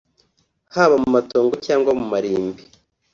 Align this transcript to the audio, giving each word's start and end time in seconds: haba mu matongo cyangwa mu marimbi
haba 0.73 0.95
mu 1.03 1.09
matongo 1.15 1.53
cyangwa 1.65 1.91
mu 1.99 2.05
marimbi 2.11 2.63